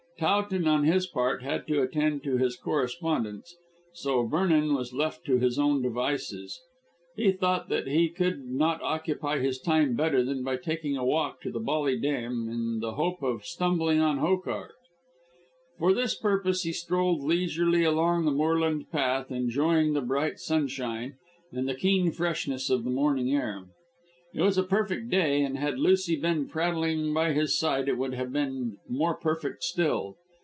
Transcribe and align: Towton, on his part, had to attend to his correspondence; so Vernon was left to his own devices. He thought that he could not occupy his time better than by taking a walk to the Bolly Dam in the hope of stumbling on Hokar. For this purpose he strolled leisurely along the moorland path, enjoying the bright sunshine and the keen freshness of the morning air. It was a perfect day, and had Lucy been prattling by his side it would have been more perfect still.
Towton, 0.19 0.67
on 0.67 0.83
his 0.83 1.07
part, 1.07 1.41
had 1.41 1.65
to 1.65 1.81
attend 1.81 2.21
to 2.25 2.37
his 2.37 2.55
correspondence; 2.55 3.55
so 3.95 4.21
Vernon 4.21 4.75
was 4.75 4.93
left 4.93 5.25
to 5.25 5.39
his 5.39 5.57
own 5.57 5.81
devices. 5.81 6.61
He 7.15 7.31
thought 7.31 7.69
that 7.69 7.87
he 7.87 8.07
could 8.07 8.45
not 8.45 8.83
occupy 8.83 9.39
his 9.39 9.57
time 9.57 9.95
better 9.95 10.23
than 10.23 10.43
by 10.43 10.57
taking 10.57 10.95
a 10.95 11.03
walk 11.03 11.41
to 11.41 11.51
the 11.51 11.59
Bolly 11.59 11.97
Dam 11.99 12.47
in 12.49 12.81
the 12.81 12.91
hope 12.93 13.23
of 13.23 13.45
stumbling 13.47 13.99
on 13.99 14.19
Hokar. 14.19 14.73
For 15.79 15.91
this 15.91 16.13
purpose 16.13 16.61
he 16.61 16.71
strolled 16.71 17.23
leisurely 17.23 17.83
along 17.83 18.25
the 18.25 18.31
moorland 18.31 18.91
path, 18.91 19.31
enjoying 19.31 19.93
the 19.93 20.01
bright 20.01 20.37
sunshine 20.37 21.15
and 21.51 21.67
the 21.67 21.73
keen 21.73 22.11
freshness 22.11 22.69
of 22.69 22.83
the 22.83 22.91
morning 22.91 23.33
air. 23.33 23.63
It 24.33 24.41
was 24.41 24.57
a 24.57 24.63
perfect 24.63 25.09
day, 25.09 25.41
and 25.43 25.57
had 25.57 25.77
Lucy 25.77 26.15
been 26.15 26.47
prattling 26.47 27.13
by 27.13 27.33
his 27.33 27.59
side 27.59 27.89
it 27.89 27.97
would 27.97 28.13
have 28.13 28.31
been 28.31 28.77
more 28.87 29.13
perfect 29.15 29.61
still. 29.61 30.15